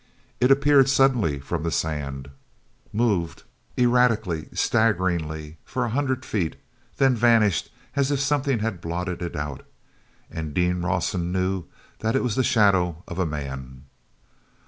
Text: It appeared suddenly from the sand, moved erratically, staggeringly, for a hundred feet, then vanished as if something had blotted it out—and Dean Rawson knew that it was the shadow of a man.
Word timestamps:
It 0.39 0.49
appeared 0.49 0.89
suddenly 0.89 1.37
from 1.37 1.61
the 1.61 1.69
sand, 1.69 2.31
moved 2.91 3.43
erratically, 3.77 4.49
staggeringly, 4.51 5.59
for 5.63 5.85
a 5.85 5.89
hundred 5.91 6.25
feet, 6.25 6.55
then 6.97 7.13
vanished 7.15 7.69
as 7.95 8.09
if 8.09 8.19
something 8.19 8.57
had 8.61 8.81
blotted 8.81 9.21
it 9.21 9.35
out—and 9.35 10.55
Dean 10.55 10.81
Rawson 10.81 11.31
knew 11.31 11.65
that 11.99 12.15
it 12.15 12.23
was 12.23 12.33
the 12.35 12.43
shadow 12.43 13.03
of 13.07 13.19
a 13.19 13.27
man. 13.27 13.83